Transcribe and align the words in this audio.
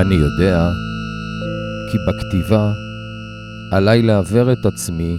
אני 0.00 0.14
יודע 0.14 0.70
כי 1.90 1.98
בכתיבה 2.08 2.72
עליי 3.72 4.02
לעוור 4.02 4.52
את 4.52 4.66
עצמי 4.66 5.18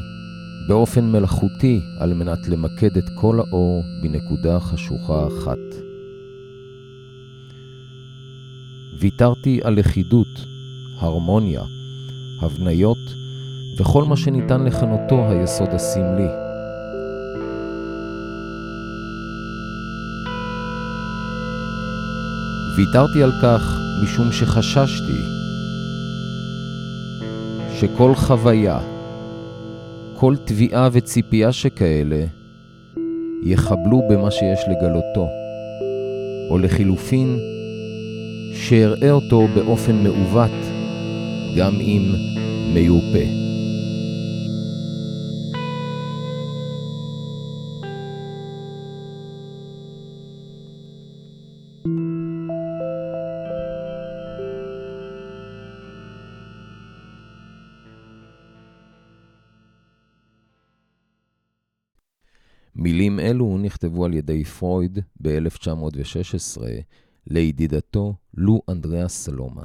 באופן 0.68 1.11
מלאכותי 1.11 1.81
על 2.00 2.13
מנת 2.13 2.48
למקד 2.48 2.98
את 2.98 3.09
כל 3.16 3.39
האור 3.39 3.84
בנקודה 4.02 4.59
חשוכה 4.59 5.27
אחת. 5.27 5.57
ויתרתי 8.99 9.59
על 9.63 9.73
לכידות, 9.73 10.45
הרמוניה, 11.00 11.61
הבניות 12.41 13.16
וכל 13.80 14.03
מה 14.03 14.17
שניתן 14.17 14.63
לכנותו 14.63 15.30
היסוד 15.30 15.70
הסמלי. 15.70 16.27
ויתרתי 22.77 23.23
על 23.23 23.31
כך 23.41 23.91
משום 24.04 24.32
שחששתי 24.32 25.22
שכל 27.80 28.16
חוויה, 28.16 28.80
כל 30.16 30.36
תביעה 30.46 30.90
וציפייה 30.92 31.52
שכאלה, 31.52 32.26
יחבלו 33.44 34.02
במה 34.09 34.32
שיש 34.32 34.59
לגלותו, 34.68 35.28
או 36.50 36.58
לחילופין, 36.58 37.40
שאראה 38.53 39.12
אותו 39.12 39.48
באופן 39.56 40.03
מעוות, 40.03 40.52
גם 41.58 41.73
אם 41.75 42.16
מיופה. 42.73 43.41
מילים 62.82 63.20
אלו 63.20 63.58
נכתבו 63.58 64.06
על 64.06 64.14
ידי 64.14 64.44
פרויד 64.44 65.00
ב-1916 65.22 66.62
לידידתו 67.28 68.16
לו 68.34 68.62
אנדריאס 68.70 69.24
סלומה. 69.24 69.64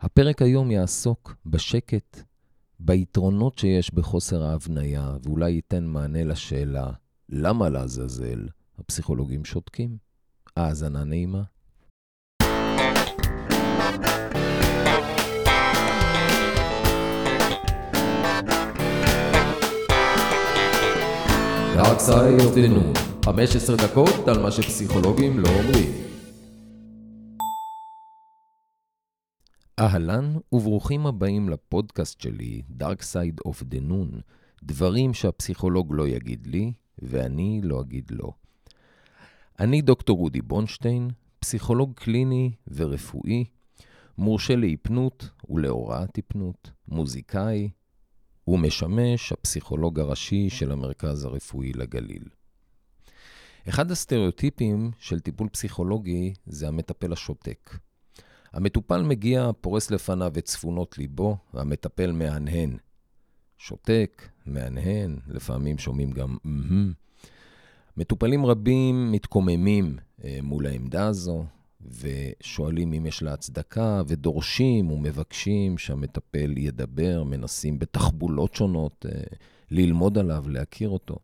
הפרק 0.00 0.42
היום 0.42 0.70
יעסוק 0.70 1.36
בשקט, 1.46 2.22
ביתרונות 2.80 3.58
שיש 3.58 3.94
בחוסר 3.94 4.42
ההבניה, 4.42 5.16
ואולי 5.22 5.50
ייתן 5.50 5.84
מענה 5.84 6.24
לשאלה, 6.24 6.90
למה 7.28 7.68
לעזאזל 7.68 8.48
הפסיכולוגים 8.78 9.44
שותקים? 9.44 9.96
האזנה 10.56 11.04
נעימה. 11.04 11.42
The 21.76 22.68
Noon, 22.68 22.98
15 23.24 23.76
דקות 23.76 24.28
על 24.28 24.42
מה 24.42 24.50
שפסיכולוגים 24.50 25.38
לא 25.38 25.48
אומרים. 25.48 25.92
אהלן 29.78 30.34
וברוכים 30.52 31.06
הבאים 31.06 31.48
לפודקאסט 31.48 32.20
שלי, 32.20 32.62
Dark 32.80 33.00
Side 33.00 33.48
of 33.48 33.62
the 33.62 33.90
Noon, 33.90 34.20
דברים 34.62 35.14
שהפסיכולוג 35.14 35.94
לא 35.94 36.08
יגיד 36.08 36.46
לי 36.46 36.72
ואני 36.98 37.60
לא 37.64 37.80
אגיד 37.80 38.10
לו. 38.10 38.32
אני 39.60 39.82
דוקטור 39.82 40.18
רודי 40.18 40.40
בונשטיין, 40.40 41.10
פסיכולוג 41.38 41.92
קליני 41.94 42.52
ורפואי, 42.68 43.44
מורשה 44.18 44.56
להיפנות 44.56 45.30
ולהוראת 45.50 46.16
היפנות, 46.16 46.70
מוזיקאי, 46.88 47.68
הוא 48.46 48.58
משמש 48.58 49.32
הפסיכולוג 49.32 50.00
הראשי 50.00 50.50
של 50.50 50.72
המרכז 50.72 51.24
הרפואי 51.24 51.72
לגליל. 51.72 52.24
אחד 53.68 53.90
הסטריאוטיפים 53.90 54.90
של 54.98 55.20
טיפול 55.20 55.48
פסיכולוגי 55.48 56.34
זה 56.46 56.68
המטפל 56.68 57.12
השותק. 57.12 57.78
המטופל 58.52 59.02
מגיע, 59.02 59.50
פורס 59.60 59.90
לפניו 59.90 60.32
את 60.38 60.44
צפונות 60.44 60.98
ליבו, 60.98 61.36
והמטפל 61.54 62.12
מהנהן. 62.12 62.76
שותק, 63.58 64.28
מהנהן, 64.46 65.18
לפעמים 65.28 65.78
שומעים 65.78 66.10
גם 66.10 66.36
אהם. 66.46 66.92
מטופלים 67.96 68.46
רבים 68.46 69.12
מתקוממים 69.12 69.96
אה, 70.24 70.38
מול 70.42 70.66
העמדה 70.66 71.06
הזו, 71.06 71.44
ושואלים 71.80 72.92
אם 72.92 73.06
יש 73.06 73.22
לה 73.22 73.32
הצדקה, 73.32 74.02
ודורשים 74.06 74.90
ומבקשים 74.90 75.78
שהמטפל 75.78 76.58
ידבר, 76.58 77.22
מנסים 77.24 77.78
בתחבולות 77.78 78.54
שונות 78.54 79.06
אה, 79.08 79.20
ללמוד 79.70 80.18
עליו, 80.18 80.44
להכיר 80.48 80.88
אותו. 80.88 81.18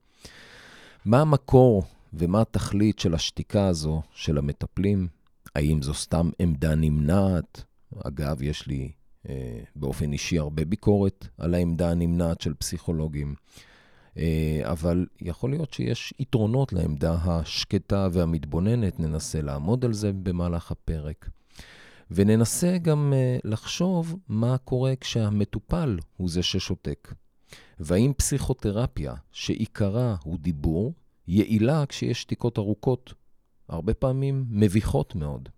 מה 1.04 1.20
המקור 1.20 1.82
ומה 2.14 2.40
התכלית 2.40 2.98
של 2.98 3.14
השתיקה 3.14 3.66
הזו 3.66 4.02
של 4.12 4.38
המטפלים? 4.38 5.08
האם 5.54 5.82
זו 5.82 5.94
סתם 5.94 6.30
עמדה 6.38 6.74
נמנעת? 6.74 7.64
אגב, 8.04 8.42
יש 8.42 8.66
לי 8.66 8.92
אה, 9.28 9.60
באופן 9.76 10.12
אישי 10.12 10.38
הרבה 10.38 10.64
ביקורת 10.64 11.28
על 11.38 11.54
העמדה 11.54 11.90
הנמנעת 11.90 12.40
של 12.40 12.54
פסיכולוגים. 12.54 13.34
אה, 14.18 14.60
אבל 14.64 15.06
יכול 15.20 15.50
להיות 15.50 15.72
שיש 15.72 16.14
יתרונות 16.18 16.72
לעמדה 16.72 17.14
השקטה 17.24 18.08
והמתבוננת, 18.12 19.00
ננסה 19.00 19.42
לעמוד 19.42 19.84
על 19.84 19.92
זה 19.92 20.12
במהלך 20.12 20.70
הפרק. 20.70 21.28
וננסה 22.10 22.78
גם 22.78 23.12
אה, 23.16 23.38
לחשוב 23.44 24.16
מה 24.28 24.58
קורה 24.58 24.96
כשהמטופל 25.00 25.98
הוא 26.16 26.28
זה 26.28 26.42
ששותק. 26.42 27.14
והאם 27.80 28.12
פסיכותרפיה, 28.16 29.14
שעיקרה 29.32 30.16
הוא 30.24 30.38
דיבור, 30.38 30.94
יעילה 31.28 31.86
כשיש 31.86 32.22
שתיקות 32.22 32.58
ארוכות, 32.58 33.14
הרבה 33.68 33.94
פעמים 33.94 34.44
מביכות 34.50 35.14
מאוד. 35.14 35.48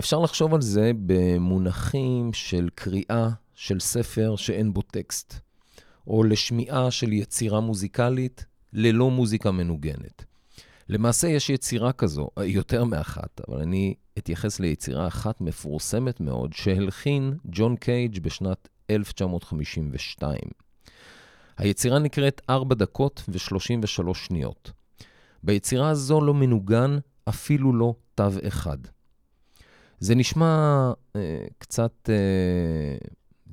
אפשר 0.00 0.18
לחשוב 0.18 0.54
על 0.54 0.60
זה 0.60 0.90
במונחים 1.06 2.32
של 2.32 2.68
קריאה 2.74 3.28
של 3.54 3.80
ספר 3.80 4.36
שאין 4.36 4.72
בו 4.72 4.82
טקסט. 4.82 5.40
או 6.06 6.24
לשמיעה 6.24 6.90
של 6.90 7.12
יצירה 7.12 7.60
מוזיקלית 7.60 8.44
ללא 8.72 9.10
מוזיקה 9.10 9.50
מנוגנת. 9.50 10.24
למעשה 10.88 11.28
יש 11.28 11.50
יצירה 11.50 11.92
כזו, 11.92 12.28
יותר 12.44 12.84
מאחת, 12.84 13.40
אבל 13.48 13.60
אני 13.60 13.94
אתייחס 14.18 14.60
ליצירה 14.60 15.06
אחת 15.06 15.40
מפורסמת 15.40 16.20
מאוד 16.20 16.52
שהלחין 16.52 17.34
ג'ון 17.44 17.76
קייג' 17.76 18.18
בשנת 18.18 18.68
1952. 18.90 20.38
היצירה 21.56 21.98
נקראת 21.98 22.42
4 22.50 22.74
דקות 22.74 23.22
ו-33 23.28 24.14
שניות. 24.14 24.72
ביצירה 25.42 25.88
הזו 25.88 26.20
לא 26.20 26.34
מנוגן 26.34 26.98
אפילו 27.28 27.72
לא 27.72 27.94
תו 28.14 28.28
אחד. 28.48 28.78
זה 30.00 30.14
נשמע 30.14 30.92
אה, 31.16 31.46
קצת 31.58 32.08
אה, 32.08 32.96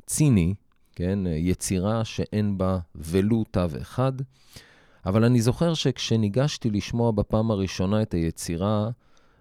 ציני, 0.05 0.53
כן? 0.95 1.19
יצירה 1.27 2.05
שאין 2.05 2.57
בה 2.57 2.79
ולו 2.95 3.43
תו 3.51 3.65
אחד. 3.81 4.13
אבל 5.05 5.23
אני 5.23 5.41
זוכר 5.41 5.73
שכשניגשתי 5.73 6.69
לשמוע 6.69 7.11
בפעם 7.11 7.51
הראשונה 7.51 8.01
את 8.01 8.13
היצירה, 8.13 8.89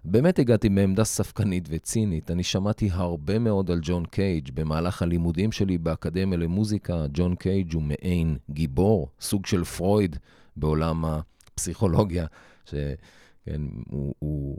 באמת 0.05 0.39
הגעתי 0.39 0.69
מעמדה 0.69 1.03
ספקנית 1.03 1.67
וצינית. 1.69 2.31
אני 2.31 2.43
שמעתי 2.43 2.89
הרבה 2.91 3.39
מאוד 3.39 3.71
על 3.71 3.79
ג'ון 3.81 4.05
קייג' 4.05 4.49
במהלך 4.53 5.01
הלימודים 5.01 5.51
שלי 5.51 5.77
באקדמיה 5.77 6.37
למוזיקה. 6.37 7.05
ג'ון 7.13 7.35
קייג' 7.35 7.73
הוא 7.73 7.83
מעין 7.83 8.37
גיבור, 8.49 9.09
סוג 9.21 9.45
של 9.45 9.63
פרויד 9.63 10.15
בעולם 10.55 11.05
הפסיכולוגיה, 11.05 12.25
שכן, 12.65 13.61
הוא, 13.89 14.15
הוא 14.19 14.57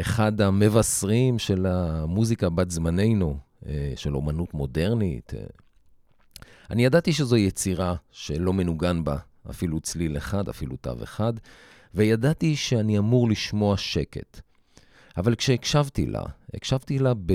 אחד 0.00 0.40
המבשרים 0.40 1.38
של 1.38 1.66
המוזיקה 1.66 2.50
בת 2.50 2.70
זמננו, 2.70 3.36
אה, 3.66 3.92
של 3.96 4.16
אומנות 4.16 4.54
מודרנית. 4.54 5.32
אני 6.70 6.84
ידעתי 6.84 7.12
שזו 7.12 7.36
יצירה 7.36 7.94
שלא 8.10 8.52
מנוגן 8.52 9.04
בה 9.04 9.16
אפילו 9.50 9.80
צליל 9.80 10.16
אחד, 10.16 10.48
אפילו 10.48 10.76
תו 10.76 10.92
אחד, 11.02 11.32
וידעתי 11.94 12.56
שאני 12.56 12.98
אמור 12.98 13.28
לשמוע 13.28 13.76
שקט. 13.76 14.40
אבל 15.16 15.34
כשהקשבתי 15.34 16.06
לה, 16.06 16.22
הקשבתי 16.54 16.98
לה 16.98 17.14
ב, 17.14 17.32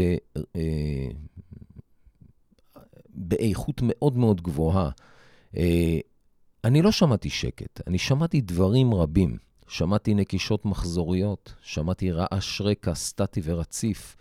אה, 0.56 1.08
באיכות 3.10 3.82
מאוד 3.84 4.18
מאוד 4.18 4.42
גבוהה. 4.42 4.90
אה, 5.58 6.00
אני 6.64 6.82
לא 6.82 6.92
שמעתי 6.92 7.30
שקט, 7.30 7.82
אני 7.88 7.98
שמעתי 7.98 8.42
דברים 8.42 8.94
רבים. 8.94 9.38
שמעתי 9.72 10.14
נקישות 10.14 10.66
מחזוריות, 10.66 11.54
שמעתי 11.62 12.12
רעש 12.12 12.62
רקע 12.62 12.96
סטטי 12.96 13.42
ורציף. 13.44 14.18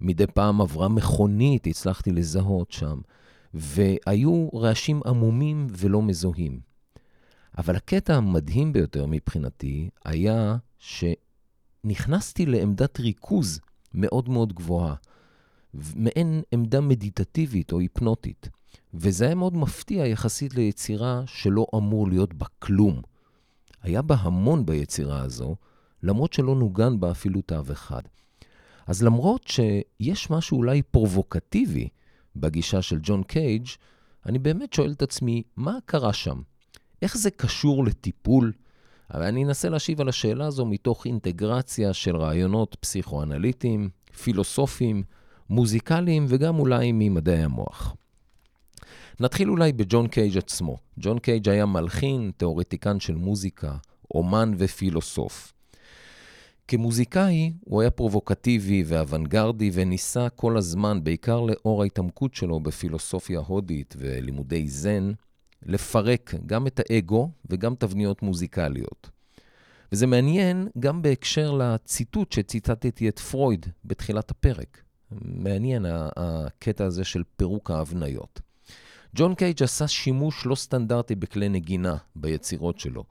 מדי 0.00 0.26
פעם 0.26 0.60
עברה 0.60 0.88
מכונית, 0.88 1.66
הצלחתי 1.66 2.12
לזהות 2.12 2.72
שם. 2.72 3.00
והיו 3.56 4.48
רעשים 4.54 5.00
עמומים 5.06 5.66
ולא 5.70 6.02
מזוהים. 6.02 6.60
אבל 7.58 7.76
הקטע 7.76 8.14
המדהים 8.14 8.72
ביותר 8.72 9.06
מבחינתי 9.08 9.90
היה 10.04 10.56
שנכנסתי 10.78 12.46
לעמדת 12.46 13.00
ריכוז 13.00 13.60
מאוד 13.94 14.28
מאוד 14.28 14.52
גבוהה, 14.52 14.94
מעין 15.94 16.42
עמדה 16.52 16.80
מדיטטיבית 16.80 17.72
או 17.72 17.78
היפנוטית. 17.78 18.48
וזה 18.94 19.26
היה 19.26 19.34
מאוד 19.34 19.56
מפתיע 19.56 20.06
יחסית 20.06 20.54
ליצירה 20.54 21.22
שלא 21.26 21.66
אמור 21.74 22.08
להיות 22.08 22.34
בה 22.34 22.46
כלום. 22.58 23.02
היה 23.82 24.02
בה 24.02 24.14
המון 24.14 24.66
ביצירה 24.66 25.20
הזו, 25.20 25.56
למרות 26.02 26.32
שלא 26.32 26.54
נוגן 26.54 27.00
בה 27.00 27.10
אפילו 27.10 27.42
תו 27.42 27.62
אחד. 27.72 28.02
אז 28.86 29.02
למרות 29.02 29.46
שיש 29.46 30.30
משהו 30.30 30.56
אולי 30.56 30.82
פרובוקטיבי 30.82 31.88
בגישה 32.36 32.82
של 32.82 32.98
ג'ון 33.02 33.22
קייג', 33.22 33.66
אני 34.26 34.38
באמת 34.38 34.72
שואל 34.72 34.92
את 34.92 35.02
עצמי, 35.02 35.42
מה 35.56 35.78
קרה 35.86 36.12
שם? 36.12 36.40
איך 37.02 37.16
זה 37.16 37.30
קשור 37.30 37.84
לטיפול? 37.84 38.52
אבל 39.14 39.22
אני 39.22 39.44
אנסה 39.44 39.68
להשיב 39.68 40.00
על 40.00 40.08
השאלה 40.08 40.46
הזו 40.46 40.66
מתוך 40.66 41.06
אינטגרציה 41.06 41.92
של 41.92 42.16
רעיונות 42.16 42.76
פסיכואנליטיים, 42.80 43.88
פילוסופיים, 44.22 45.02
מוזיקליים 45.50 46.26
וגם 46.28 46.58
אולי 46.58 46.90
ממדעי 46.94 47.42
המוח. 47.42 47.96
נתחיל 49.20 49.50
אולי 49.50 49.72
בג'ון 49.72 50.08
קייג' 50.08 50.38
עצמו. 50.38 50.76
ג'ון 51.00 51.18
קייג' 51.18 51.48
היה 51.48 51.66
מלחין, 51.66 52.30
תיאורטיקן 52.36 53.00
של 53.00 53.14
מוזיקה, 53.14 53.76
אומן 54.14 54.52
ופילוסוף. 54.58 55.52
כמוזיקאי 56.68 57.52
הוא 57.60 57.80
היה 57.80 57.90
פרובוקטיבי 57.90 58.84
ואוונגרדי 58.86 59.70
וניסה 59.72 60.28
כל 60.28 60.56
הזמן, 60.56 61.04
בעיקר 61.04 61.40
לאור 61.40 61.82
ההתעמקות 61.82 62.34
שלו 62.34 62.60
בפילוסופיה 62.60 63.40
הודית 63.40 63.94
ולימודי 63.98 64.68
זן, 64.68 65.12
לפרק 65.62 66.34
גם 66.46 66.66
את 66.66 66.80
האגו 66.80 67.30
וגם 67.50 67.74
תבניות 67.74 68.22
מוזיקליות. 68.22 69.10
וזה 69.92 70.06
מעניין 70.06 70.68
גם 70.78 71.02
בהקשר 71.02 71.52
לציטוט 71.52 72.32
שציטטתי 72.32 73.08
את 73.08 73.18
פרויד 73.18 73.66
בתחילת 73.84 74.30
הפרק. 74.30 74.82
מעניין 75.20 75.86
הקטע 76.16 76.84
הזה 76.84 77.04
של 77.04 77.22
פירוק 77.36 77.70
ההבניות. 77.70 78.40
ג'ון 79.14 79.34
קייג' 79.34 79.62
עשה 79.62 79.88
שימוש 79.88 80.46
לא 80.46 80.54
סטנדרטי 80.54 81.14
בכלי 81.14 81.48
נגינה 81.48 81.96
ביצירות 82.16 82.78
שלו. 82.78 83.04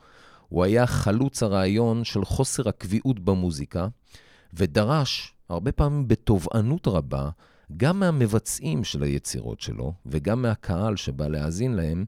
הוא 0.50 0.63
היה 0.63 0.88
חלוץ 0.88 1.44
הרעיון 1.44 2.03
של 2.03 2.25
חוסר 2.25 2.69
הקביעות 2.69 3.19
במוזיקה, 3.19 3.88
ודרש, 4.53 5.33
הרבה 5.50 5.71
פעמים 5.71 6.07
בתובענות 6.07 6.88
רבה, 6.88 7.30
גם 7.77 8.00
מהמבצעים 8.00 8.83
של 8.83 9.03
היצירות 9.03 9.62
שלו, 9.62 9.94
וגם 10.06 10.42
מהקהל 10.42 10.95
שבא 10.95 11.27
להאזין 11.27 11.74
להם, 11.74 12.06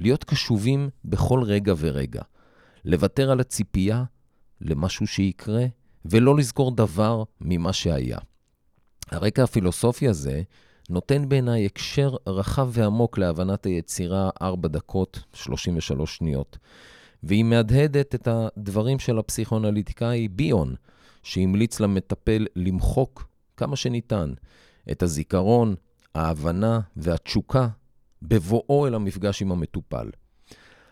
להיות 0.00 0.24
קשובים 0.24 0.88
בכל 1.04 1.42
רגע 1.42 1.74
ורגע. 1.78 2.22
לוותר 2.84 3.30
על 3.30 3.40
הציפייה 3.40 4.04
למשהו 4.60 5.06
שיקרה, 5.06 5.66
ולא 6.04 6.36
לזכור 6.36 6.74
דבר 6.76 7.22
ממה 7.40 7.72
שהיה. 7.72 8.18
הרקע 9.10 9.42
הפילוסופי 9.42 10.08
הזה 10.08 10.42
נותן 10.90 11.28
בעיניי 11.28 11.66
הקשר 11.66 12.16
רחב 12.26 12.68
ועמוק 12.72 13.18
להבנת 13.18 13.66
היצירה 13.66 14.30
4 14.42 14.68
דקות 14.68 15.24
33 15.32 16.16
שניות. 16.16 16.58
והיא 17.26 17.44
מהדהדת 17.44 18.14
את 18.14 18.28
הדברים 18.30 18.98
של 18.98 19.18
הפסיכואנליטיקאי 19.18 20.28
ביון, 20.28 20.74
שהמליץ 21.22 21.80
למטפל 21.80 22.46
למחוק 22.56 23.28
כמה 23.56 23.76
שניתן 23.76 24.32
את 24.90 25.02
הזיכרון, 25.02 25.74
ההבנה 26.14 26.80
והתשוקה 26.96 27.68
בבואו 28.22 28.86
אל 28.86 28.94
המפגש 28.94 29.42
עם 29.42 29.52
המטופל. 29.52 30.10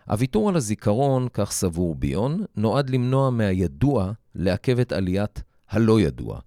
הוויתור 0.07 0.49
על 0.49 0.55
הזיכרון, 0.55 1.27
כך 1.33 1.51
סבור 1.51 1.95
ביון, 1.95 2.43
נועד 2.55 2.89
למנוע 2.89 3.29
מהידוע 3.29 4.11
לעכב 4.35 4.79
את 4.79 4.91
עליית 4.91 5.43
הלא 5.69 6.01
ידוע. 6.01 6.39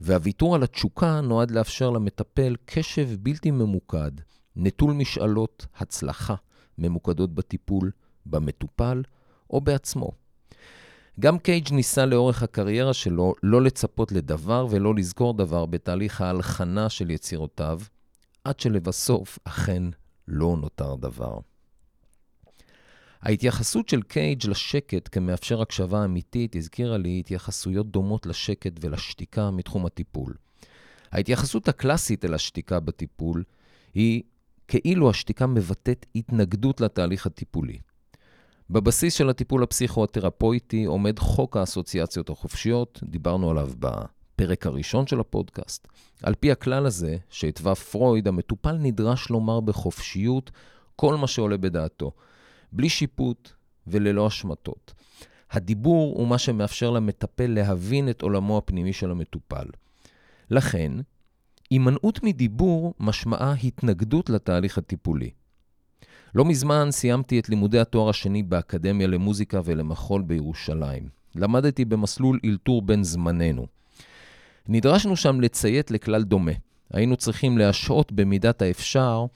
והוויתור 0.00 0.54
על 0.54 0.62
התשוקה 0.62 1.20
נועד 1.20 1.50
לאפשר 1.50 1.90
למטפל 1.90 2.56
קשב 2.64 3.08
בלתי 3.20 3.50
ממוקד, 3.50 4.10
נטול 4.56 4.92
משאלות 4.92 5.66
הצלחה 5.76 6.34
ממוקדות 6.78 7.34
בטיפול, 7.34 7.90
במטופל 8.26 9.02
או 9.50 9.60
בעצמו. 9.60 10.10
גם 11.20 11.38
קייג' 11.38 11.72
ניסה 11.72 12.06
לאורך 12.06 12.42
הקריירה 12.42 12.94
שלו 12.94 13.34
לא 13.42 13.62
לצפות 13.62 14.12
לדבר 14.12 14.66
ולא 14.70 14.94
לזכור 14.94 15.34
דבר 15.34 15.66
בתהליך 15.66 16.20
ההלחנה 16.20 16.88
של 16.88 17.10
יצירותיו, 17.10 17.80
עד 18.44 18.60
שלבסוף 18.60 19.38
אכן 19.44 19.82
לא 20.28 20.56
נותר 20.60 20.96
דבר. 20.96 21.38
ההתייחסות 23.22 23.88
של 23.88 24.02
קייג' 24.02 24.46
לשקט 24.46 25.08
כמאפשר 25.12 25.62
הקשבה 25.62 26.04
אמיתית 26.04 26.56
הזכירה 26.56 26.98
לי 26.98 27.20
התייחסויות 27.20 27.90
דומות 27.90 28.26
לשקט 28.26 28.72
ולשתיקה 28.80 29.50
מתחום 29.50 29.86
הטיפול. 29.86 30.34
ההתייחסות 31.12 31.68
הקלאסית 31.68 32.24
אל 32.24 32.34
השתיקה 32.34 32.80
בטיפול 32.80 33.44
היא 33.94 34.22
כאילו 34.68 35.10
השתיקה 35.10 35.46
מבטאת 35.46 36.06
התנגדות 36.14 36.80
לתהליך 36.80 37.26
הטיפולי. 37.26 37.78
בבסיס 38.72 39.14
של 39.14 39.30
הטיפול 39.30 39.62
הפסיכואתרפויטי 39.62 40.84
עומד 40.84 41.18
חוק 41.18 41.56
האסוציאציות 41.56 42.30
החופשיות, 42.30 43.00
דיברנו 43.02 43.50
עליו 43.50 43.70
בפרק 43.78 44.66
הראשון 44.66 45.06
של 45.06 45.20
הפודקאסט. 45.20 45.88
על 46.22 46.34
פי 46.34 46.52
הכלל 46.52 46.86
הזה, 46.86 47.16
שהתווה 47.30 47.74
פרויד, 47.74 48.28
המטופל 48.28 48.72
נדרש 48.72 49.30
לומר 49.30 49.60
בחופשיות 49.60 50.50
כל 50.96 51.16
מה 51.16 51.26
שעולה 51.26 51.56
בדעתו. 51.56 52.12
בלי 52.72 52.88
שיפוט 52.88 53.50
וללא 53.86 54.26
השמטות. 54.26 54.94
הדיבור 55.50 56.14
הוא 56.16 56.28
מה 56.28 56.38
שמאפשר 56.38 56.90
למטפל 56.90 57.46
להבין 57.46 58.08
את 58.08 58.22
עולמו 58.22 58.58
הפנימי 58.58 58.92
של 58.92 59.10
המטופל. 59.10 59.66
לכן, 60.50 60.92
הימנעות 61.70 62.22
מדיבור 62.22 62.94
משמעה 63.00 63.52
התנגדות 63.52 64.30
לתהליך 64.30 64.78
הטיפולי. 64.78 65.30
לא 66.34 66.44
מזמן 66.44 66.88
סיימתי 66.90 67.38
את 67.38 67.48
לימודי 67.48 67.78
התואר 67.78 68.08
השני 68.08 68.42
באקדמיה 68.42 69.06
למוזיקה 69.06 69.60
ולמחול 69.64 70.22
בירושלים. 70.22 71.08
למדתי 71.34 71.84
במסלול 71.84 72.38
אלתור 72.44 72.82
בן 72.82 73.02
זמננו. 73.02 73.66
נדרשנו 74.68 75.16
שם 75.16 75.40
לציית 75.40 75.90
לכלל 75.90 76.22
דומה. 76.22 76.52
היינו 76.92 77.16
צריכים 77.16 77.58
להשעות 77.58 78.12
במידת 78.12 78.62
האפשר 78.62 79.26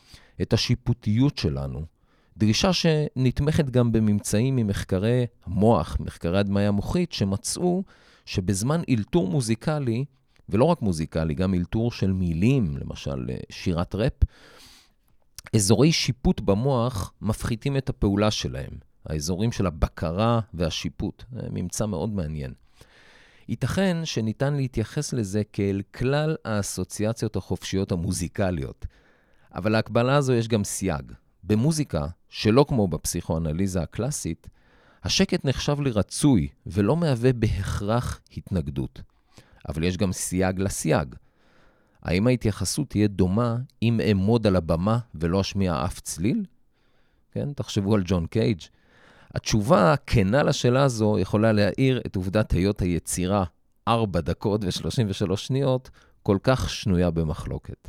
את 0.42 0.52
השיפוטיות 0.52 1.38
שלנו 1.38 1.84
דרישה 2.36 2.72
שנתמכת 2.72 3.70
גם 3.70 3.92
בממצאים 3.92 4.56
ממחקרי 4.56 5.26
המוח, 5.46 5.96
מחקרי 6.00 6.38
הדמיה 6.38 6.70
מוחית, 6.70 7.12
שמצאו 7.12 7.82
שבזמן 8.26 8.80
אלתור 8.88 9.28
מוזיקלי, 9.28 10.04
ולא 10.48 10.64
רק 10.64 10.82
מוזיקלי, 10.82 11.34
גם 11.34 11.54
אלתור 11.54 11.92
של 11.92 12.12
מילים, 12.12 12.76
למשל 12.76 13.26
שירת 13.50 13.94
ראפ, 13.94 14.12
אזורי 15.54 15.92
שיפוט 15.92 16.40
במוח 16.40 17.12
מפחיתים 17.22 17.76
את 17.76 17.88
הפעולה 17.88 18.30
שלהם, 18.30 18.70
האזורים 19.06 19.52
של 19.52 19.66
הבקרה 19.66 20.40
והשיפוט. 20.54 21.24
ממצא 21.50 21.86
מאוד 21.86 22.14
מעניין. 22.14 22.52
ייתכן 23.48 23.96
שניתן 24.04 24.54
להתייחס 24.54 25.12
לזה 25.12 25.42
כאל 25.52 25.82
כלל 25.94 26.36
האסוציאציות 26.44 27.36
החופשיות 27.36 27.92
המוזיקליות, 27.92 28.86
אבל 29.54 29.72
להקבלה 29.72 30.16
הזו 30.16 30.32
יש 30.32 30.48
גם 30.48 30.64
סייג. 30.64 31.12
במוזיקה, 31.44 32.06
שלא 32.28 32.64
כמו 32.68 32.88
בפסיכואנליזה 32.88 33.82
הקלאסית, 33.82 34.48
השקט 35.04 35.44
נחשב 35.44 35.80
לרצוי 35.80 36.48
ולא 36.66 36.96
מהווה 36.96 37.32
בהכרח 37.32 38.20
התנגדות. 38.36 39.02
אבל 39.68 39.84
יש 39.84 39.96
גם 39.96 40.12
סייג 40.12 40.60
לסייג. 40.60 41.14
האם 42.04 42.26
ההתייחסות 42.26 42.90
תהיה 42.90 43.08
דומה 43.08 43.56
אם 43.82 44.00
אעמוד 44.00 44.46
על 44.46 44.56
הבמה 44.56 44.98
ולא 45.14 45.40
אשמיע 45.40 45.84
אף 45.84 46.00
צליל? 46.00 46.44
כן, 47.32 47.52
תחשבו 47.52 47.94
על 47.94 48.02
ג'ון 48.04 48.26
קייג'. 48.26 48.60
התשובה 49.34 49.92
הכנה 49.92 50.42
לשאלה 50.42 50.82
הזו 50.82 51.18
יכולה 51.18 51.52
להעיר 51.52 52.00
את 52.06 52.16
עובדת 52.16 52.52
היות 52.52 52.80
היצירה 52.80 53.44
4 53.88 54.20
דקות 54.20 54.64
ו-33 54.64 55.36
שניות 55.36 55.90
כל 56.22 56.38
כך 56.42 56.70
שנויה 56.70 57.10
במחלוקת. 57.10 57.88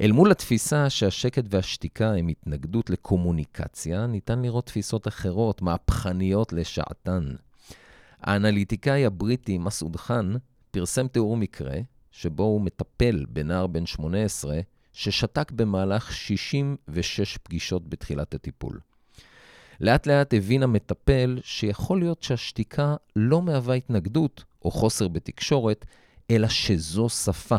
אל 0.00 0.12
מול 0.12 0.30
התפיסה 0.30 0.90
שהשקט 0.90 1.44
והשתיקה 1.50 2.12
הם 2.12 2.28
התנגדות 2.28 2.90
לקומוניקציה, 2.90 4.06
ניתן 4.06 4.42
לראות 4.42 4.66
תפיסות 4.66 5.08
אחרות, 5.08 5.62
מהפכניות 5.62 6.52
לשעתן. 6.52 7.24
האנליטיקאי 8.20 9.06
הבריטי 9.06 9.58
מסעוד 9.58 9.96
חאן 9.96 10.34
פרסם 10.70 11.08
תיאור 11.08 11.36
מקרה 11.36 11.76
שבו 12.20 12.42
הוא 12.42 12.60
מטפל 12.60 13.24
בנער 13.28 13.66
בן 13.66 13.86
18 13.86 14.60
ששתק 14.92 15.52
במהלך 15.52 16.12
66 16.12 17.36
פגישות 17.36 17.88
בתחילת 17.88 18.34
הטיפול. 18.34 18.80
לאט 19.80 20.06
לאט 20.06 20.34
הבין 20.34 20.62
המטפל 20.62 21.38
שיכול 21.44 21.98
להיות 21.98 22.22
שהשתיקה 22.22 22.96
לא 23.16 23.42
מהווה 23.42 23.74
התנגדות 23.74 24.44
או 24.64 24.70
חוסר 24.70 25.08
בתקשורת, 25.08 25.84
אלא 26.30 26.48
שזו 26.48 27.08
שפה. 27.08 27.56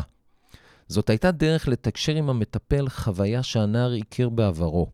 זאת 0.88 1.10
הייתה 1.10 1.30
דרך 1.30 1.68
לתקשר 1.68 2.14
עם 2.14 2.30
המטפל 2.30 2.88
חוויה 2.88 3.42
שהנער 3.42 3.92
הכיר 3.92 4.28
בעברו. 4.28 4.90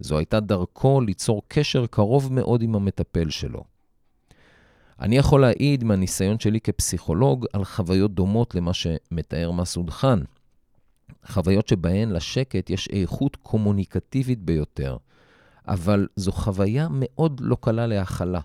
זו 0.00 0.18
הייתה 0.18 0.40
דרכו 0.40 1.00
ליצור 1.00 1.42
קשר 1.48 1.86
קרוב 1.86 2.32
מאוד 2.32 2.62
עם 2.62 2.74
המטפל 2.74 3.30
שלו. 3.30 3.75
אני 5.00 5.16
יכול 5.16 5.40
להעיד 5.40 5.84
מהניסיון 5.84 6.38
שלי 6.38 6.60
כפסיכולוג 6.60 7.46
על 7.52 7.64
חוויות 7.64 8.14
דומות 8.14 8.54
למה 8.54 8.72
שמתאר 8.74 9.50
מסעוד 9.50 9.90
חאן. 9.90 10.22
חוויות 11.26 11.68
שבהן 11.68 12.10
לשקט 12.10 12.70
יש 12.70 12.88
איכות 12.88 13.36
קומוניקטיבית 13.36 14.42
ביותר, 14.42 14.96
אבל 15.68 16.06
זו 16.16 16.32
חוויה 16.32 16.88
מאוד 16.90 17.40
לא 17.44 17.56
קלה 17.60 17.86
להכלה. 17.86 18.40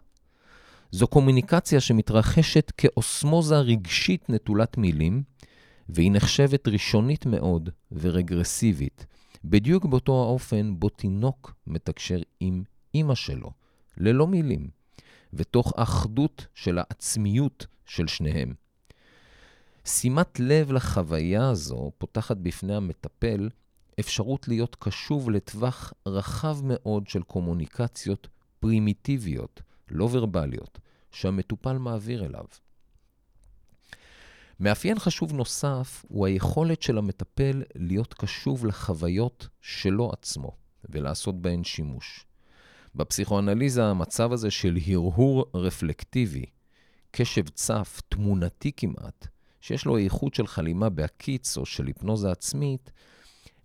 זו 0.91 1.07
קומוניקציה 1.07 1.79
שמתרחשת 1.79 2.71
כאוסמוזה 2.77 3.59
רגשית 3.59 4.29
נטולת 4.29 4.77
מילים, 4.77 5.23
והיא 5.89 6.11
נחשבת 6.11 6.67
ראשונית 6.67 7.25
מאוד 7.25 7.69
ורגרסיבית, 7.91 9.05
בדיוק 9.43 9.85
באותו 9.85 10.23
האופן 10.23 10.73
בו 10.79 10.89
תינוק 10.89 11.53
מתקשר 11.67 12.19
עם 12.39 12.63
אימא 12.93 13.15
שלו, 13.15 13.51
ללא 13.97 14.27
מילים, 14.27 14.80
ותוך 15.33 15.73
אחדות 15.75 16.47
של 16.53 16.77
העצמיות 16.77 17.67
של 17.85 18.07
שניהם. 18.07 18.53
שימת 19.85 20.39
לב 20.39 20.71
לחוויה 20.71 21.49
הזו 21.49 21.91
פותחת 21.97 22.37
בפני 22.37 22.75
המטפל 22.75 23.49
אפשרות 23.99 24.47
להיות 24.47 24.75
קשוב 24.79 25.29
לטווח 25.29 25.93
רחב 26.05 26.57
מאוד 26.63 27.07
של 27.07 27.23
קומוניקציות 27.23 28.27
פרימיטיביות, 28.59 29.61
לא 29.91 30.09
ורבליות, 30.11 30.79
שהמטופל 31.11 31.77
מעביר 31.77 32.25
אליו. 32.25 32.45
מאפיין 34.59 34.99
חשוב 34.99 35.33
נוסף 35.33 36.05
הוא 36.07 36.25
היכולת 36.27 36.81
של 36.81 36.97
המטפל 36.97 37.63
להיות 37.75 38.13
קשוב 38.13 38.65
לחוויות 38.65 39.47
שלו 39.61 40.11
עצמו 40.13 40.51
ולעשות 40.89 41.41
בהן 41.41 41.63
שימוש. 41.63 42.25
בפסיכואנליזה 42.95 43.85
המצב 43.85 44.31
הזה 44.31 44.51
של 44.51 44.77
הרהור 44.87 45.45
רפלקטיבי, 45.53 46.45
קשב 47.11 47.49
צף, 47.49 48.01
תמונתי 48.09 48.71
כמעט, 48.77 49.27
שיש 49.61 49.85
לו 49.85 49.97
איכות 49.97 50.33
של 50.33 50.47
חלימה 50.47 50.89
בהקיץ 50.89 51.57
או 51.57 51.65
של 51.65 51.87
היפנוזה 51.87 52.31
עצמית, 52.31 52.91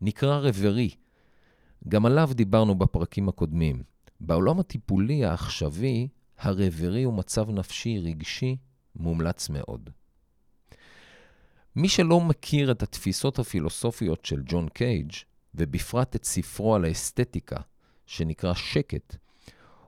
נקרא 0.01 0.39
רברי. 0.39 0.91
גם 1.89 2.07
עליו 2.07 2.31
דיברנו 2.35 2.75
בפרקים 2.75 3.29
הקודמים. 3.29 3.83
בעולם 4.21 4.61
הטיפולי 4.61 5.25
העכשווי, 5.25 6.09
הרברי 6.39 7.03
הוא 7.03 7.15
מצב 7.15 7.51
נפשי 7.51 7.99
רגשי 7.99 8.57
מומלץ 8.97 9.49
מאוד. 9.49 9.91
מי 11.77 11.89
שלא 11.89 12.21
מכיר 12.21 12.71
את 12.71 12.83
התפיסות 12.83 13.39
הפילוסופיות 13.39 14.25
של 14.25 14.43
ג'ון 14.47 14.69
קייג', 14.69 15.13
ובפרט 15.55 16.17
את 16.17 16.25
ספרו 16.25 16.75
על 16.75 16.85
האסתטיקה, 16.85 17.57
שנקרא 18.07 18.55
שקט, 18.55 19.17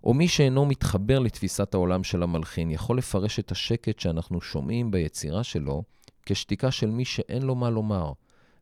או 0.05 0.15
מי 0.15 0.29
שאינו 0.29 0.67
מתחבר 0.67 1.19
לתפיסת 1.19 1.75
העולם 1.75 2.05
של 2.05 2.23
המלחין, 2.23 2.71
יכול 2.71 2.99
לפרש 2.99 3.39
את 3.39 3.51
השקט 3.51 3.99
שאנחנו 3.99 4.41
שומעים 4.41 4.91
ביצירה 4.91 5.45
שלו 5.45 5.83
כשתיקה 6.27 6.71
של 6.71 6.91
מי 6.91 7.05
שאין 7.05 7.43
לו 7.43 7.55
מה 7.55 7.71
לומר, 7.71 8.13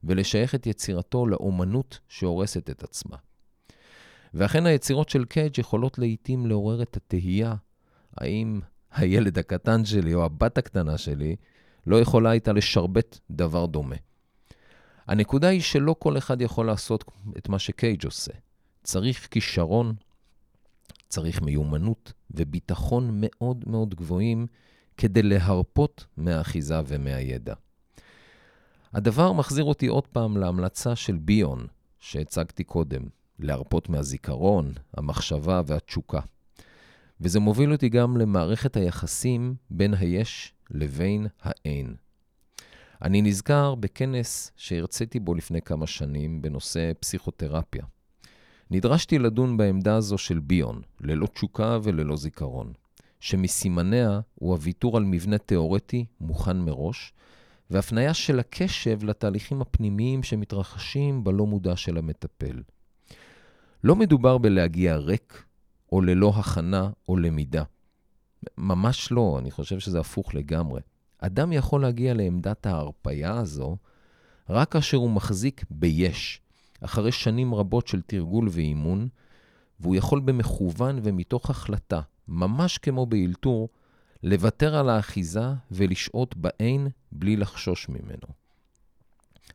ולשייך 0.05 0.55
את 0.55 0.67
יצירתו 0.67 1.27
לאומנות 1.27 1.99
שהורסת 2.09 2.71
את 2.71 2.83
עצמה. 2.83 3.17
ואכן 4.35 4.67
היצירות 4.67 5.09
של 5.09 5.25
קייג' 5.25 5.59
יכולות 5.59 5.99
לעיתים 5.99 6.47
לעורר 6.47 6.83
את 6.83 6.97
התהייה 6.97 7.55
האם 8.17 8.61
הילד 8.93 9.39
הקטן 9.39 9.85
שלי 9.85 10.15
או 10.15 10.25
הבת 10.25 10.59
הקטנה 10.59 10.99
שלי 10.99 11.37
לא 11.87 12.01
יכולה 12.01 12.31
הייתה 12.31 12.53
לשרבט 12.53 13.19
דבר 13.31 13.67
דומה. 13.67 13.97
הנקודה 15.07 15.49
היא 15.49 15.61
שלא 15.61 15.97
כל 15.99 16.19
אחד 16.19 16.41
יכול 16.41 16.67
לעשות 16.67 17.05
את 17.39 17.49
מה 17.49 17.59
שקייג' 17.59 18.05
עושה. 18.05 18.33
צריך 18.87 19.28
כישרון, 19.31 19.95
צריך 21.09 21.43
מיומנות 21.43 22.12
וביטחון 22.31 23.11
מאוד 23.12 23.64
מאוד 23.66 23.95
גבוהים 23.95 24.47
כדי 24.97 25.23
להרפות 25.23 26.07
מהאחיזה 26.16 26.81
ומהידע. 26.87 27.55
הדבר 28.93 29.33
מחזיר 29.33 29.64
אותי 29.64 29.87
עוד 29.87 30.07
פעם 30.07 30.37
להמלצה 30.37 30.97
של 30.97 31.16
ביון 31.16 31.66
שהצגתי 31.99 32.64
קודם, 32.64 33.02
להרפות 33.38 33.88
מהזיכרון, 33.88 34.73
המחשבה 34.97 35.62
והתשוקה. 35.66 36.21
וזה 37.21 37.40
מוביל 37.40 37.73
אותי 37.73 37.88
גם 37.88 38.16
למערכת 38.16 38.76
היחסים 38.76 39.55
בין 39.71 39.95
היש 39.95 40.55
לבין 40.71 41.26
האין. 41.43 41.95
אני 43.02 43.23
נזכר 43.23 43.75
בכנס 43.75 44.52
שהרציתי 44.57 45.21
בו 45.21 45.35
לפני 45.35 45.62
כמה 45.62 45.87
שנים 45.87 46.43
בנושא 46.43 46.93
פסיכותרפיה. 47.00 47.85
נדרשתי 48.70 49.18
לדון 49.18 49.56
בעמדה 49.56 49.96
הזו 49.96 50.18
של 50.18 50.38
ביון, 50.38 50.82
ללא 51.00 51.26
תשוקה 51.26 51.78
וללא 51.82 52.16
זיכרון, 52.16 52.73
שמסימניה 53.20 54.20
הוא 54.35 54.52
הוויתור 54.52 54.96
על 54.96 55.04
מבנה 55.04 55.38
תיאורטי 55.38 56.04
מוכן 56.20 56.58
מראש, 56.58 57.12
והפניה 57.70 58.14
של 58.14 58.38
הקשב 58.38 59.04
לתהליכים 59.04 59.61
הפנימיים 59.61 60.23
שמתרחשים 60.23 61.25
בלא 61.25 61.46
מודע 61.46 61.76
של 61.76 61.99
המטפל. 61.99 62.62
לא 63.85 63.96
מדובר 63.96 64.38
בלהגיע 64.38 64.96
ריק, 64.96 65.44
או 65.92 66.00
ללא 66.00 66.32
הכנה 66.37 66.90
או 67.08 67.16
למידה. 67.16 67.62
ממש 68.58 69.12
לא, 69.12 69.37
אני 69.38 69.50
חושב 69.50 69.78
שזה 69.78 70.00
הפוך 70.00 70.35
לגמרי. 70.35 70.80
אדם 71.18 71.52
יכול 71.52 71.82
להגיע 71.82 72.14
לעמדת 72.14 72.66
ההרפייה 72.66 73.38
הזו 73.38 73.76
רק 74.50 74.73
כאשר 74.73 74.96
הוא 74.96 75.11
מחזיק 75.11 75.64
ביש, 75.70 76.40
אחרי 76.80 77.12
שנים 77.12 77.54
רבות 77.54 77.87
של 77.87 78.02
תרגול 78.02 78.49
ואימון, 78.50 79.09
והוא 79.80 79.97
יכול 79.97 80.21
במכוון 80.21 81.00
ומתוך 81.02 81.50
החלטה, 81.50 82.00
ממש 82.28 82.78
כמו 82.78 83.06
באלתור, 83.06 83.68
לוותר 84.23 84.76
על 84.76 84.88
האחיזה 84.88 85.45
ולשהות 85.71 86.37
בעין 86.37 86.88
בלי 87.12 87.37
לחשוש 87.37 87.88
ממנו. 87.88 88.28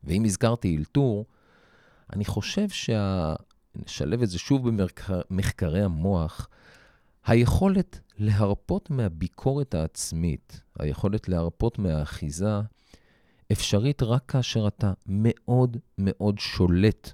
ואם 0.03 0.23
הזכרתי 0.25 0.77
אלתור, 0.77 1.25
אני 2.13 2.25
חושב 2.25 2.69
שה... 2.69 3.35
נשלב 3.75 4.21
את 4.21 4.29
זה 4.29 4.39
שוב 4.39 4.69
במחקרי 4.69 5.83
המוח, 5.83 6.49
היכולת 7.25 7.99
להרפות 8.17 8.89
מהביקורת 8.89 9.73
העצמית, 9.73 10.61
היכולת 10.79 11.29
להרפות 11.29 11.79
מהאחיזה, 11.79 12.59
אפשרית 13.51 14.03
רק 14.03 14.23
כאשר 14.27 14.67
אתה 14.67 14.93
מאוד 15.07 15.77
מאוד 15.97 16.39
שולט 16.39 17.11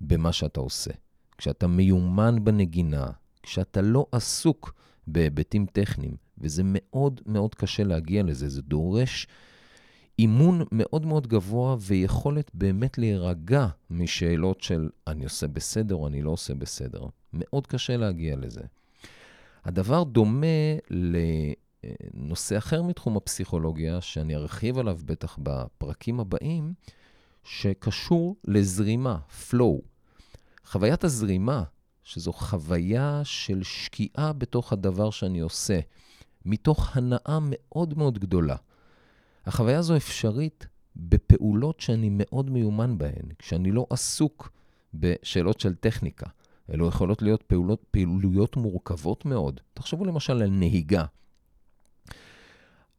במה 0.00 0.32
שאתה 0.32 0.60
עושה. 0.60 0.90
כשאתה 1.38 1.66
מיומן 1.66 2.44
בנגינה, 2.44 3.06
כשאתה 3.42 3.80
לא 3.80 4.06
עסוק 4.12 4.74
בהיבטים 5.06 5.66
טכניים, 5.66 6.16
וזה 6.38 6.62
מאוד 6.64 7.20
מאוד 7.26 7.54
קשה 7.54 7.84
להגיע 7.84 8.22
לזה, 8.22 8.48
זה 8.48 8.62
דורש 8.62 9.26
אימון 10.18 10.62
מאוד 10.72 11.06
מאוד 11.06 11.26
גבוה 11.26 11.76
ויכולת 11.80 12.50
באמת 12.54 12.98
להירגע 12.98 13.66
משאלות 13.90 14.60
של 14.60 14.88
אני 15.06 15.24
עושה 15.24 15.46
בסדר 15.46 15.94
או 15.94 16.06
אני 16.06 16.22
לא 16.22 16.30
עושה 16.30 16.54
בסדר. 16.54 17.06
מאוד 17.32 17.66
קשה 17.66 17.96
להגיע 17.96 18.36
לזה. 18.36 18.60
הדבר 19.64 20.04
דומה 20.04 20.46
לנושא 22.14 22.58
אחר 22.58 22.82
מתחום 22.82 23.16
הפסיכולוגיה, 23.16 24.00
שאני 24.00 24.36
ארחיב 24.36 24.78
עליו 24.78 24.98
בטח 25.04 25.38
בפרקים 25.42 26.20
הבאים, 26.20 26.74
שקשור 27.44 28.36
לזרימה, 28.44 29.18
flow. 29.50 29.80
חוויית 30.64 31.04
הזרימה, 31.04 31.62
שזו 32.02 32.32
חוויה 32.32 33.20
של 33.24 33.62
שקיעה 33.62 34.32
בתוך 34.32 34.72
הדבר 34.72 35.10
שאני 35.10 35.40
עושה, 35.40 35.80
מתוך 36.44 36.96
הנאה 36.96 37.38
מאוד 37.42 37.98
מאוד 37.98 38.18
גדולה. 38.18 38.56
החוויה 39.46 39.78
הזו 39.78 39.96
אפשרית 39.96 40.66
בפעולות 40.96 41.80
שאני 41.80 42.08
מאוד 42.12 42.50
מיומן 42.50 42.98
בהן, 42.98 43.28
כשאני 43.38 43.70
לא 43.70 43.86
עסוק 43.90 44.52
בשאלות 44.94 45.60
של 45.60 45.74
טכניקה. 45.74 46.26
אלו 46.72 46.88
יכולות 46.88 47.22
להיות 47.22 47.42
פעולות, 47.42 47.84
פעילויות 47.90 48.56
מורכבות 48.56 49.24
מאוד. 49.24 49.60
תחשבו 49.74 50.04
למשל 50.04 50.42
על 50.42 50.50
נהיגה. 50.50 51.04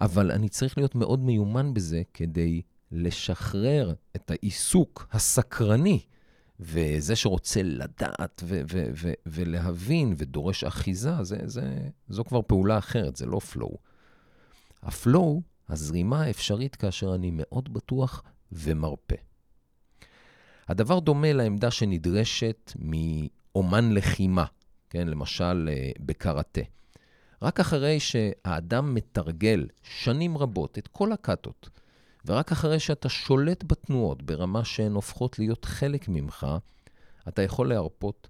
אבל 0.02 0.32
אני 0.32 0.50
צריך 0.50 0.78
להיות 0.78 0.96
מאוד 0.96 1.20
מיומן 1.20 1.74
בזה 1.74 2.02
כדי 2.14 2.62
לשחרר 2.92 3.94
את 4.16 4.32
העיסוק 4.32 5.08
הסקרני, 5.12 6.00
וזה 6.60 7.16
שרוצה 7.16 7.64
לדעת 7.64 8.42
ו- 8.46 8.62
ו- 8.72 8.90
ו- 8.96 9.14
ולהבין 9.26 10.14
ודורש 10.18 10.64
אחיזה, 10.64 11.24
זה, 11.24 11.38
זה, 11.46 11.78
זו 12.10 12.24
כבר 12.24 12.42
פעולה 12.42 12.78
אחרת, 12.78 13.16
זה 13.16 13.26
לא 13.26 13.40
flow. 13.54 13.76
הפלואו 14.84 15.42
הזרימה 15.70 16.24
האפשרית 16.24 16.76
כאשר 16.76 17.16
אני 17.16 17.32
מאוד 17.34 17.74
בטוח 17.74 18.24
ומרפה. 18.52 19.16
הדבר 20.68 21.00
דומה 21.00 21.34
לעמדה 21.34 21.72
שנדרשת 21.72 22.74
מאומן 22.76 23.92
לחימה, 23.92 24.46
כן, 24.90 25.08
למשל 25.08 25.70
אה, 25.72 25.92
בקראטה. 26.00 26.62
רק 27.42 27.60
אחרי 27.60 28.00
שהאדם 28.00 28.96
מתרגל 28.96 29.68
שנים 29.84 30.38
רבות 30.38 30.78
את 30.78 30.88
כל 30.88 31.12
הקאטות, 31.12 31.70
ורק 32.26 32.52
אחרי 32.52 32.80
שאתה 32.80 33.10
שולט 33.10 33.64
בתנועות 33.68 34.24
ברמה 34.24 34.66
שהן 34.66 34.92
הופכות 34.92 35.40
להיות 35.40 35.66
חלק 35.66 36.08
ממך, 36.08 36.48
אתה 37.28 37.42
יכול 37.42 37.70
להרפות, 37.70 38.28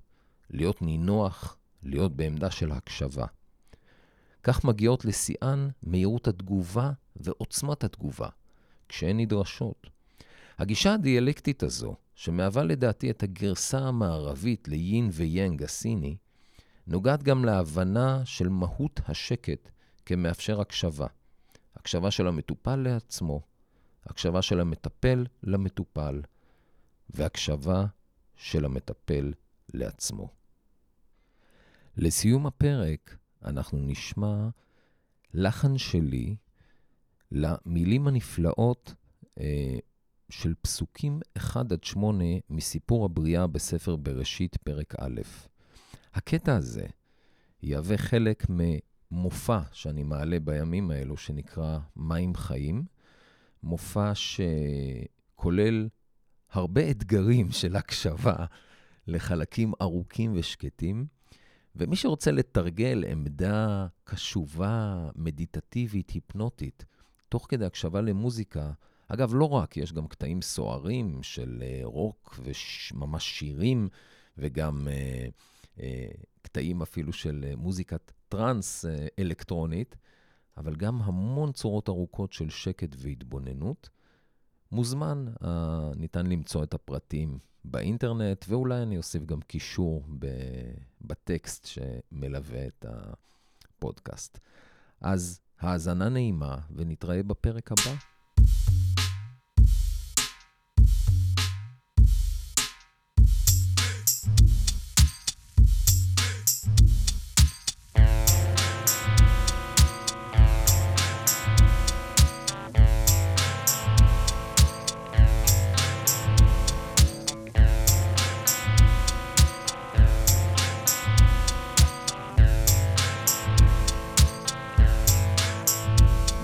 להיות 0.50 0.82
נינוח, 0.82 1.58
להיות 1.84 2.16
בעמדה 2.16 2.52
של 2.52 2.72
הקשבה. 2.72 3.26
כך 4.44 4.66
מגיעות 4.66 5.06
לשיאן 5.06 5.70
מהירות 5.84 6.28
התגובה 6.28 6.92
ועוצמת 7.16 7.84
התגובה, 7.84 8.30
כשהן 8.90 9.20
נדרשות. 9.20 9.88
הגישה 10.60 10.94
הדיאלקטית 10.94 11.64
הזו, 11.64 11.96
שמהווה 12.16 12.64
לדעתי 12.64 13.10
את 13.10 13.24
הגרסה 13.24 13.80
המערבית 13.80 14.68
ליין 14.68 15.10
ויאנג 15.14 15.64
הסיני, 15.64 16.18
נוגעת 16.90 17.24
גם 17.24 17.46
להבנה 17.46 18.26
של 18.26 18.50
מהות 18.50 19.00
השקט 19.08 19.70
כמאפשר 20.06 20.62
הקשבה. 20.62 21.08
הקשבה 21.76 22.12
של 22.12 22.28
המטופל 22.28 22.76
לעצמו, 22.76 23.42
הקשבה 24.06 24.42
של 24.42 24.60
המטפל 24.60 25.26
למטופל, 25.44 26.22
והקשבה 27.10 27.86
של 28.36 28.66
המטפל 28.66 29.34
לעצמו. 29.74 30.30
לסיום 31.98 32.46
הפרק, 32.46 33.18
אנחנו 33.46 33.80
נשמע 33.82 34.50
לחן 35.34 35.78
שלי 35.78 36.36
למילים 37.32 38.08
הנפלאות 38.08 38.94
אה, 39.40 39.78
של 40.30 40.54
פסוקים 40.62 41.20
1 41.38 41.72
עד 41.72 41.84
8 41.84 42.24
מסיפור 42.50 43.06
הבריאה 43.06 43.48
בספר 43.48 43.96
בראשית, 43.96 44.58
פרק 44.58 44.96
א'. 45.00 45.22
הקטע 46.14 46.56
הזה 46.56 46.86
יהווה 47.64 47.98
חלק 47.98 48.46
ממופע 48.50 49.60
שאני 49.72 50.04
מעלה 50.04 50.40
בימים 50.40 50.92
האלו, 50.92 51.18
שנקרא 51.18 51.80
מים 51.96 52.36
חיים, 52.36 52.84
מופע 53.64 54.12
שכולל 54.16 55.90
הרבה 56.52 56.90
אתגרים 56.92 57.52
של 57.62 57.76
הקשבה 57.76 58.46
לחלקים 59.08 59.74
ארוכים 59.82 60.34
ושקטים. 60.36 61.06
ומי 61.76 61.96
שרוצה 61.96 62.32
לתרגל 62.32 63.04
עמדה 63.12 63.88
קשובה, 64.04 65.10
מדיטטיבית, 65.16 66.10
היפנוטית, 66.10 66.86
תוך 67.30 67.46
כדי 67.50 67.66
הקשבה 67.66 68.02
למוזיקה, 68.02 68.72
אגב, 69.08 69.32
לא 69.36 69.50
רק, 69.50 69.78
יש 69.78 69.94
גם 69.94 70.08
קטעים 70.08 70.42
סוערים 70.42 71.24
של 71.24 71.64
uh, 71.64 71.86
רוק 71.86 72.40
וממש 72.44 73.24
שירים, 73.24 73.90
וגם 74.38 74.88
uh, 74.88 75.32
קטעים 76.42 76.82
אפילו 76.82 77.14
של 77.14 77.46
uh, 77.52 77.56
מוזיקת 77.56 78.12
טראנס 78.30 78.86
uh, 78.86 78.90
אלקטרונית, 79.20 79.96
אבל 80.58 80.76
גם 80.76 81.02
המון 81.02 81.52
צורות 81.52 81.90
ארוכות 81.90 82.34
של 82.34 82.50
שקט 82.50 82.96
והתבוננות. 82.98 83.90
מוזמן, 84.72 85.26
ניתן 85.96 86.28
למצוא 86.28 86.64
את 86.64 86.74
הפרטים 86.74 87.40
באינטרנט, 87.66 88.46
ואולי 88.48 88.82
אני 88.82 88.98
אוסיף 88.98 89.26
גם 89.26 89.42
קישור 89.42 90.04
בטקסט 91.02 91.66
שמלווה 91.66 92.68
את 92.68 92.86
הפודקאסט. 92.90 94.40
אז 95.02 95.40
האזנה 95.60 96.10
נעימה, 96.10 96.58
ונתראה 96.76 97.24
בפרק 97.24 97.72
הבא. 97.72 97.96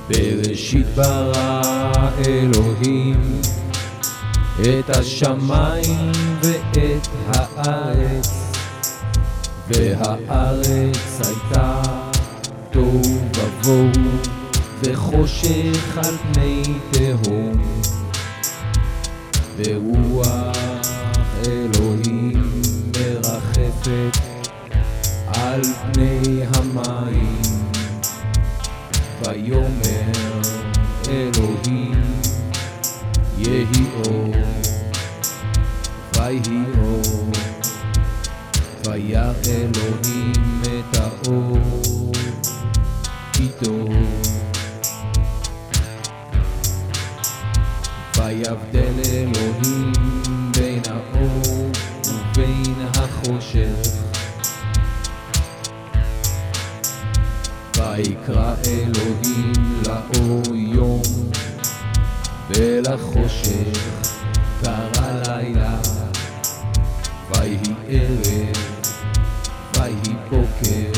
בראשית 0.09 0.87
ברא 0.95 1.61
אלוהים 2.27 3.41
את 4.61 4.89
השמיים 4.89 6.11
ואת 6.41 7.07
הארץ, 7.27 8.51
והארץ 9.67 11.21
הייתה 11.27 11.81
תוהו 12.71 13.01
ובוהו 13.37 13.89
וחושך 14.83 15.97
על 15.97 16.17
פני 16.33 16.63
תהום, 16.91 17.81
ורוח 19.57 20.55
אלוהים 21.47 22.61
מרחפת 22.93 24.17
על 25.27 25.61
פני 25.93 26.41
המים. 26.53 27.44
ויאמר 29.27 30.41
אלוהים 31.09 32.03
יהי 33.37 33.65
אור, 33.95 34.35
ויהי 36.15 36.63
אור, 36.77 37.31
וירא 38.85 39.33
אלוהים 39.47 40.61
את 40.63 40.97
האור, 40.97 41.57
טוב. 43.63 43.89
ויבדל 48.17 48.93
אלוהים 49.11 49.91
בין 50.57 50.81
האור 50.89 51.71
ובין 52.05 52.75
החושך. 52.95 54.04
ויקרא 57.95 58.55
אלוהים 58.67 59.53
לאור 59.87 60.55
יום 60.55 61.01
ולחושך 62.49 64.11
קרא 64.61 65.21
לילה 65.27 65.77
ויהי 67.29 67.73
ערב 67.87 68.55
ויהי 69.73 70.15
בוקר 70.29 70.94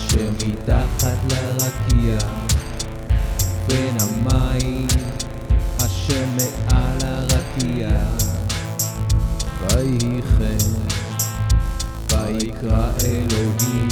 המים 0.00 0.08
אשר 0.08 0.30
מתחת 0.46 1.18
לרקיע 1.28 2.18
בין 3.66 3.96
המים 4.00 4.86
אשר 5.78 6.24
מעל 6.36 6.98
הרקיע. 7.02 7.88
ויהי 9.60 10.22
כן, 10.38 10.58
ויקרא 12.08 12.90
אלוהים 13.04 13.89